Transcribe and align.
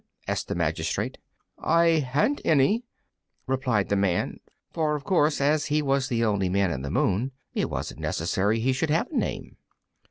asked 0.27 0.47
the 0.47 0.55
magistrate. 0.55 1.19
"I 1.59 1.85
haven't 1.99 2.41
any," 2.43 2.83
replied 3.45 3.89
the 3.89 3.95
Man; 3.95 4.39
for 4.73 4.95
of 4.95 5.03
course 5.03 5.39
as 5.39 5.67
he 5.67 5.83
was 5.83 6.07
the 6.07 6.25
only 6.25 6.49
Man 6.49 6.71
in 6.71 6.81
the 6.81 6.89
Moon 6.89 7.33
it 7.53 7.69
wasn't 7.69 7.99
necessary 7.99 8.59
he 8.59 8.73
should 8.73 8.89
have 8.89 9.11
a 9.11 9.15
name. 9.15 9.57